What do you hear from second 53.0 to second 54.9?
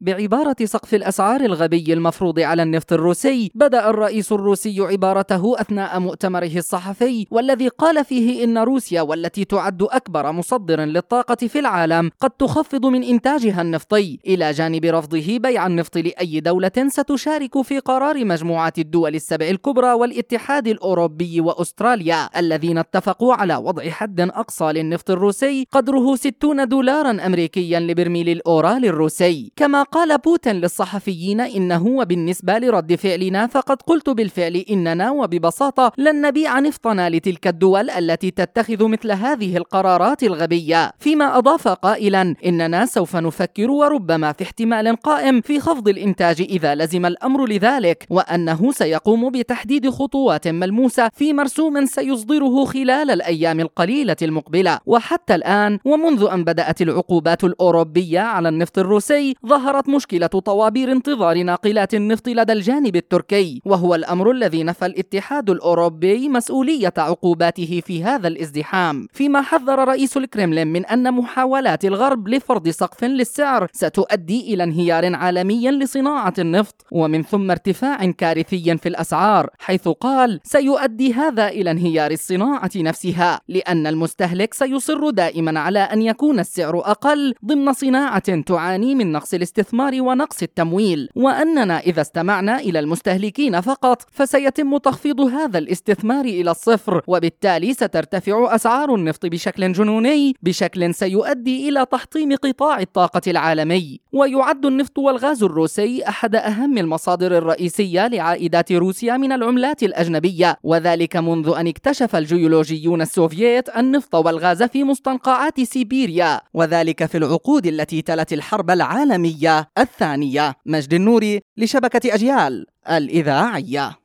الأيام القليلة المقبلة.